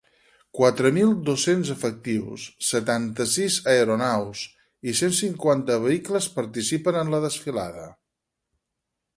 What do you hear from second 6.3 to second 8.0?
participen en la desfilada.